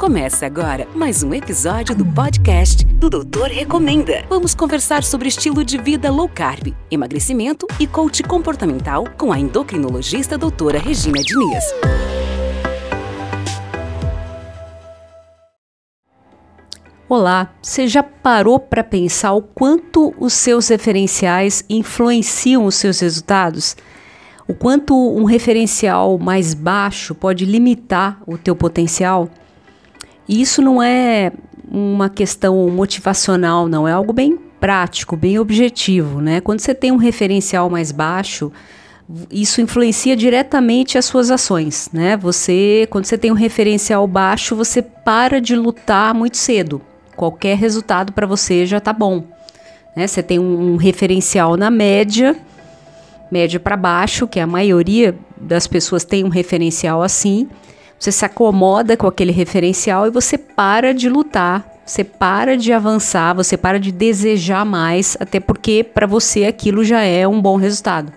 Começa 0.00 0.46
agora 0.46 0.88
mais 0.94 1.22
um 1.22 1.34
episódio 1.34 1.94
do 1.94 2.06
podcast 2.06 2.86
do 2.86 3.10
Doutor 3.10 3.48
Recomenda. 3.48 4.24
Vamos 4.30 4.54
conversar 4.54 5.04
sobre 5.04 5.28
estilo 5.28 5.62
de 5.62 5.76
vida 5.76 6.10
low 6.10 6.26
carb, 6.26 6.74
emagrecimento 6.90 7.66
e 7.78 7.86
coach 7.86 8.22
comportamental 8.22 9.04
com 9.18 9.30
a 9.30 9.38
endocrinologista 9.38 10.38
doutora 10.38 10.78
Regina 10.78 11.20
Diniz. 11.20 11.64
Olá, 17.06 17.52
você 17.60 17.86
já 17.86 18.02
parou 18.02 18.58
para 18.58 18.82
pensar 18.82 19.34
o 19.34 19.42
quanto 19.42 20.14
os 20.18 20.32
seus 20.32 20.68
referenciais 20.68 21.62
influenciam 21.68 22.64
os 22.64 22.76
seus 22.76 23.00
resultados? 23.00 23.76
O 24.48 24.54
quanto 24.54 24.96
um 24.96 25.24
referencial 25.24 26.18
mais 26.18 26.54
baixo 26.54 27.14
pode 27.14 27.44
limitar 27.44 28.22
o 28.26 28.38
teu 28.38 28.56
potencial? 28.56 29.28
E 30.30 30.40
isso 30.40 30.62
não 30.62 30.80
é 30.80 31.32
uma 31.68 32.08
questão 32.08 32.70
motivacional, 32.70 33.66
não, 33.66 33.88
é 33.88 33.90
algo 33.90 34.12
bem 34.12 34.38
prático, 34.60 35.16
bem 35.16 35.40
objetivo, 35.40 36.20
né? 36.20 36.40
Quando 36.40 36.60
você 36.60 36.72
tem 36.72 36.92
um 36.92 36.96
referencial 36.96 37.68
mais 37.68 37.90
baixo, 37.90 38.52
isso 39.28 39.60
influencia 39.60 40.14
diretamente 40.14 40.96
as 40.96 41.04
suas 41.04 41.32
ações, 41.32 41.90
né? 41.92 42.16
Você, 42.16 42.86
quando 42.90 43.06
você 43.06 43.18
tem 43.18 43.32
um 43.32 43.34
referencial 43.34 44.06
baixo, 44.06 44.54
você 44.54 44.80
para 44.80 45.40
de 45.40 45.56
lutar 45.56 46.14
muito 46.14 46.36
cedo. 46.36 46.80
Qualquer 47.16 47.56
resultado 47.56 48.12
para 48.12 48.24
você 48.24 48.64
já 48.64 48.78
tá 48.78 48.92
bom. 48.92 49.24
Né? 49.96 50.06
Você 50.06 50.22
tem 50.22 50.38
um, 50.38 50.74
um 50.74 50.76
referencial 50.76 51.56
na 51.56 51.72
média, 51.72 52.36
média 53.32 53.58
para 53.58 53.76
baixo, 53.76 54.28
que 54.28 54.38
a 54.38 54.46
maioria 54.46 55.12
das 55.36 55.66
pessoas 55.66 56.04
tem 56.04 56.22
um 56.22 56.28
referencial 56.28 57.02
assim. 57.02 57.48
Você 58.00 58.10
se 58.10 58.24
acomoda 58.24 58.96
com 58.96 59.06
aquele 59.06 59.30
referencial 59.30 60.06
e 60.06 60.10
você 60.10 60.38
para 60.38 60.94
de 60.94 61.06
lutar, 61.06 61.70
você 61.84 62.02
para 62.02 62.56
de 62.56 62.72
avançar, 62.72 63.34
você 63.34 63.58
para 63.58 63.78
de 63.78 63.92
desejar 63.92 64.64
mais, 64.64 65.18
até 65.20 65.38
porque 65.38 65.84
para 65.84 66.06
você 66.06 66.46
aquilo 66.46 66.82
já 66.82 67.02
é 67.02 67.28
um 67.28 67.42
bom 67.42 67.56
resultado. 67.56 68.10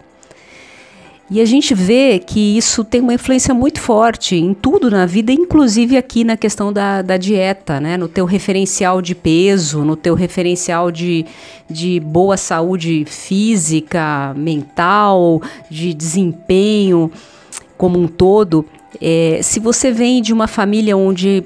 E 1.30 1.41
a 1.41 1.45
gente 1.45 1.73
vê 1.73 2.17
que 2.17 2.57
isso 2.57 2.85
tem 2.85 3.02
uma 3.02 3.13
influência 3.13 3.53
muito 3.53 3.81
forte 3.81 4.38
em 4.38 4.53
tudo 4.53 4.89
na 4.89 5.05
vida, 5.05 5.33
inclusive 5.33 5.97
aqui 5.97 6.23
na 6.23 6.38
questão 6.38 6.72
da, 6.72 7.02
da 7.02 7.17
dieta, 7.17 7.81
né? 7.81 7.97
No 7.97 8.07
teu 8.07 8.23
referencial 8.23 9.02
de 9.02 9.13
peso, 9.13 9.83
no 9.83 9.97
teu 9.97 10.16
referencial 10.16 10.91
de, 10.91 11.25
de 11.69 12.00
boa 12.00 12.38
saúde 12.38 13.03
física, 13.05 14.33
mental, 14.38 15.41
de 15.69 15.94
desempenho 15.94 17.11
como 17.83 17.99
um 17.99 18.07
todo. 18.07 18.65
É, 19.01 19.41
se 19.43 19.59
você 19.59 19.91
vem 19.91 20.21
de 20.21 20.31
uma 20.31 20.47
família 20.47 20.95
onde 20.95 21.43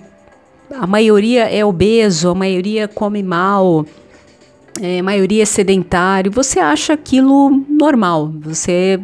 a 0.69 0.85
maioria 0.85 1.45
é 1.45 1.65
obeso, 1.65 2.29
a 2.29 2.35
maioria 2.35 2.87
come 2.87 3.23
mal, 3.23 3.83
é, 4.79 4.99
a 4.99 5.03
maioria 5.03 5.41
é 5.41 5.45
sedentário, 5.47 6.31
você 6.31 6.59
acha 6.59 6.93
aquilo 6.93 7.65
normal. 7.67 8.31
Você, 8.41 8.99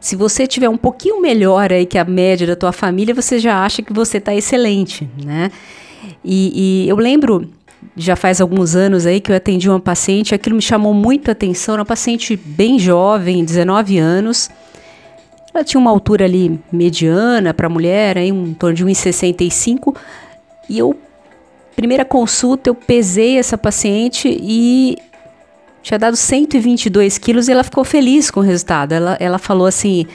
se 0.00 0.16
você 0.16 0.44
tiver 0.44 0.68
um 0.68 0.76
pouquinho 0.76 1.20
melhor 1.20 1.72
aí 1.72 1.86
que 1.86 1.96
a 1.96 2.04
média 2.04 2.48
da 2.48 2.56
tua 2.56 2.72
família, 2.72 3.14
você 3.14 3.38
já 3.38 3.64
acha 3.64 3.80
que 3.80 3.92
você 3.92 4.18
está 4.18 4.34
excelente, 4.34 5.08
né? 5.24 5.52
E, 6.24 6.82
e, 6.84 6.88
eu 6.88 6.96
lembro, 6.96 7.48
já 7.96 8.16
faz 8.16 8.40
alguns 8.40 8.74
anos 8.74 9.06
aí 9.06 9.20
que 9.20 9.30
eu 9.30 9.36
atendi 9.36 9.70
uma 9.70 9.78
paciente, 9.78 10.34
aquilo 10.34 10.56
me 10.56 10.62
chamou 10.62 10.92
muito 10.92 11.30
atenção, 11.30 11.76
uma 11.76 11.84
paciente 11.84 12.34
bem 12.34 12.76
jovem, 12.76 13.44
19 13.44 13.98
anos, 13.98 14.50
ela 15.54 15.64
tinha 15.64 15.80
uma 15.80 15.90
altura 15.90 16.24
ali 16.24 16.58
mediana 16.70 17.52
para 17.52 17.68
mulher, 17.68 18.16
aí 18.16 18.32
um, 18.32 18.46
em 18.48 18.54
torno 18.54 18.74
de 18.74 18.84
1,65. 18.84 19.94
E 20.68 20.78
eu, 20.78 20.96
primeira 21.76 22.04
consulta, 22.04 22.70
eu 22.70 22.74
pesei 22.74 23.38
essa 23.38 23.58
paciente 23.58 24.28
e 24.28 24.96
tinha 25.82 25.98
dado 25.98 26.16
122 26.16 27.18
quilos 27.18 27.48
e 27.48 27.52
ela 27.52 27.64
ficou 27.64 27.84
feliz 27.84 28.30
com 28.30 28.40
o 28.40 28.42
resultado. 28.42 28.92
Ela, 28.92 29.16
ela 29.20 29.38
falou 29.38 29.66
assim: 29.66 30.06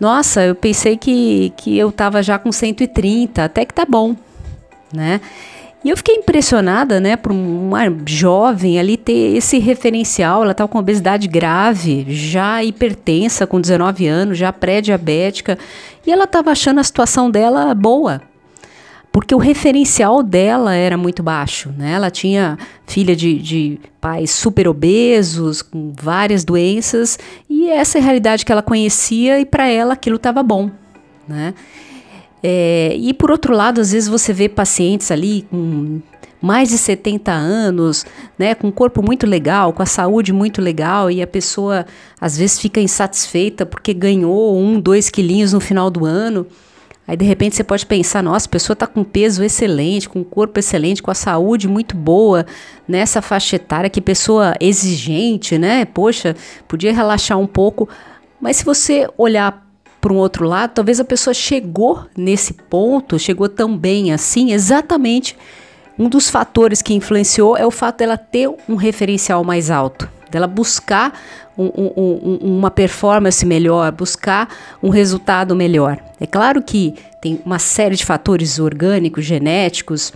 Nossa, 0.00 0.42
eu 0.42 0.54
pensei 0.54 0.96
que, 0.96 1.52
que 1.56 1.78
eu 1.78 1.90
estava 1.90 2.22
já 2.22 2.38
com 2.38 2.50
130, 2.50 3.44
até 3.44 3.64
que 3.64 3.74
tá 3.74 3.84
bom, 3.84 4.16
né? 4.92 5.20
E 5.84 5.90
eu 5.90 5.96
fiquei 5.98 6.14
impressionada, 6.14 6.98
né, 6.98 7.14
por 7.14 7.30
uma 7.30 7.82
jovem 8.06 8.78
ali 8.78 8.96
ter 8.96 9.36
esse 9.36 9.58
referencial. 9.58 10.42
Ela 10.42 10.52
estava 10.52 10.66
com 10.66 10.78
obesidade 10.78 11.28
grave, 11.28 12.06
já 12.08 12.64
hipertensa, 12.64 13.46
com 13.46 13.60
19 13.60 14.06
anos, 14.06 14.38
já 14.38 14.50
pré-diabética, 14.50 15.58
e 16.06 16.10
ela 16.10 16.24
estava 16.24 16.50
achando 16.50 16.80
a 16.80 16.84
situação 16.84 17.30
dela 17.30 17.74
boa. 17.74 18.22
Porque 19.12 19.34
o 19.34 19.38
referencial 19.38 20.22
dela 20.22 20.74
era 20.74 20.96
muito 20.96 21.22
baixo, 21.22 21.72
né? 21.78 21.92
Ela 21.92 22.10
tinha 22.10 22.58
filha 22.86 23.14
de, 23.14 23.38
de 23.38 23.78
pais 24.00 24.30
super 24.30 24.66
obesos, 24.66 25.62
com 25.62 25.92
várias 25.94 26.44
doenças, 26.44 27.18
e 27.48 27.68
essa 27.68 27.98
é 27.98 28.00
a 28.00 28.04
realidade 28.04 28.44
que 28.44 28.50
ela 28.50 28.62
conhecia, 28.62 29.38
e 29.38 29.44
para 29.44 29.68
ela 29.68 29.92
aquilo 29.92 30.16
estava 30.16 30.42
bom, 30.42 30.70
né? 31.28 31.54
É, 32.46 32.94
e 32.98 33.14
por 33.14 33.30
outro 33.30 33.54
lado, 33.54 33.80
às 33.80 33.92
vezes 33.92 34.06
você 34.06 34.30
vê 34.30 34.50
pacientes 34.50 35.10
ali 35.10 35.46
com 35.50 36.02
mais 36.42 36.68
de 36.68 36.76
70 36.76 37.32
anos, 37.32 38.04
né, 38.38 38.54
com 38.54 38.66
um 38.66 38.70
corpo 38.70 39.02
muito 39.02 39.26
legal, 39.26 39.72
com 39.72 39.82
a 39.82 39.86
saúde 39.86 40.30
muito 40.30 40.60
legal, 40.60 41.10
e 41.10 41.22
a 41.22 41.26
pessoa 41.26 41.86
às 42.20 42.36
vezes 42.36 42.58
fica 42.58 42.82
insatisfeita 42.82 43.64
porque 43.64 43.94
ganhou 43.94 44.58
um, 44.58 44.78
dois 44.78 45.08
quilinhos 45.08 45.54
no 45.54 45.60
final 45.60 45.88
do 45.88 46.04
ano. 46.04 46.46
Aí 47.08 47.16
de 47.16 47.24
repente 47.24 47.56
você 47.56 47.64
pode 47.64 47.86
pensar, 47.86 48.22
nossa, 48.22 48.46
a 48.46 48.50
pessoa 48.50 48.74
está 48.74 48.86
com 48.86 49.02
peso 49.02 49.42
excelente, 49.42 50.06
com 50.06 50.18
um 50.18 50.24
corpo 50.24 50.58
excelente, 50.58 51.02
com 51.02 51.10
a 51.10 51.14
saúde 51.14 51.66
muito 51.66 51.96
boa, 51.96 52.44
nessa 52.86 53.22
faixa 53.22 53.56
etária, 53.56 53.88
que 53.88 54.02
pessoa 54.02 54.52
exigente, 54.60 55.56
né? 55.56 55.86
Poxa, 55.86 56.36
podia 56.68 56.92
relaxar 56.92 57.38
um 57.38 57.46
pouco. 57.46 57.88
Mas 58.38 58.56
se 58.58 58.64
você 58.66 59.08
olhar 59.16 59.63
por 60.04 60.12
um 60.12 60.16
outro 60.16 60.46
lado, 60.46 60.72
talvez 60.74 61.00
a 61.00 61.04
pessoa 61.04 61.32
chegou 61.32 62.04
nesse 62.14 62.52
ponto, 62.52 63.18
chegou 63.18 63.48
tão 63.48 63.74
bem 63.74 64.12
assim, 64.12 64.52
exatamente 64.52 65.34
um 65.98 66.10
dos 66.10 66.28
fatores 66.28 66.82
que 66.82 66.92
influenciou 66.92 67.56
é 67.56 67.64
o 67.64 67.70
fato 67.70 68.00
dela 68.00 68.18
ter 68.18 68.50
um 68.68 68.74
referencial 68.74 69.42
mais 69.42 69.70
alto, 69.70 70.06
dela 70.30 70.46
buscar 70.46 71.18
um, 71.56 71.64
um, 71.64 71.92
um, 71.96 72.58
uma 72.58 72.70
performance 72.70 73.46
melhor, 73.46 73.92
buscar 73.92 74.54
um 74.82 74.90
resultado 74.90 75.56
melhor. 75.56 75.98
É 76.20 76.26
claro 76.26 76.60
que 76.62 76.94
tem 77.22 77.40
uma 77.42 77.58
série 77.58 77.96
de 77.96 78.04
fatores 78.04 78.58
orgânicos, 78.58 79.24
genéticos, 79.24 80.12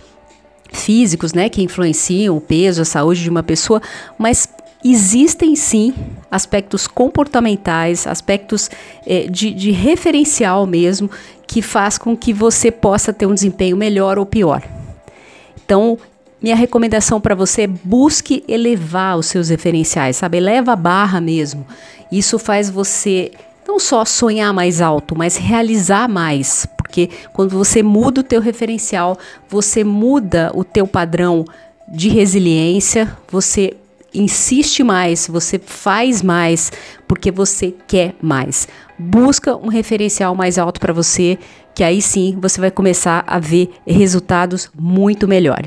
físicos, 0.71 1.33
né, 1.33 1.49
que 1.49 1.63
influenciam 1.63 2.37
o 2.37 2.41
peso, 2.41 2.83
a 2.83 2.85
saúde 2.85 3.23
de 3.23 3.29
uma 3.31 3.41
pessoa, 3.41 3.81
mas 4.19 4.47
existem 4.85 5.55
sim 5.55 5.95
aspectos 6.29 6.87
comportamentais, 6.87 8.05
aspectos 8.05 8.69
eh, 9.05 9.27
de, 9.29 9.51
de 9.51 9.71
referencial 9.71 10.65
mesmo, 10.65 11.09
que 11.47 11.61
faz 11.61 11.97
com 11.97 12.15
que 12.15 12.31
você 12.31 12.71
possa 12.71 13.11
ter 13.11 13.25
um 13.25 13.33
desempenho 13.33 13.75
melhor 13.75 14.19
ou 14.19 14.25
pior. 14.25 14.63
Então, 15.65 15.97
minha 16.41 16.55
recomendação 16.55 17.19
para 17.19 17.35
você 17.35 17.63
é 17.63 17.67
busque 17.67 18.43
elevar 18.47 19.17
os 19.17 19.25
seus 19.25 19.49
referenciais, 19.49 20.17
sabe? 20.17 20.37
Eleva 20.37 20.73
a 20.73 20.75
barra 20.75 21.19
mesmo. 21.19 21.65
Isso 22.11 22.39
faz 22.39 22.69
você 22.69 23.31
não 23.67 23.79
só 23.79 24.03
sonhar 24.05 24.53
mais 24.53 24.81
alto, 24.81 25.15
mas 25.15 25.37
realizar 25.37 26.07
mais, 26.07 26.65
porque 26.77 27.09
quando 27.33 27.51
você 27.51 27.83
muda 27.83 28.21
o 28.21 28.23
teu 28.23 28.41
referencial, 28.41 29.17
você 29.47 29.83
muda 29.83 30.51
o 30.55 30.63
teu 30.63 30.87
padrão 30.87 31.45
de 31.87 32.09
resiliência, 32.09 33.15
você 33.31 33.75
insiste 34.13 34.83
mais, 34.83 35.27
você 35.27 35.59
faz 35.59 36.21
mais 36.21 36.71
porque 37.07 37.31
você 37.31 37.73
quer 37.87 38.15
mais. 38.21 38.67
Busca 38.97 39.55
um 39.55 39.67
referencial 39.67 40.35
mais 40.35 40.57
alto 40.57 40.79
para 40.79 40.93
você, 40.93 41.37
que 41.73 41.83
aí 41.83 42.01
sim 42.01 42.37
você 42.41 42.59
vai 42.59 42.71
começar 42.71 43.23
a 43.25 43.39
ver 43.39 43.69
resultados 43.87 44.69
muito 44.77 45.27
melhores. 45.27 45.57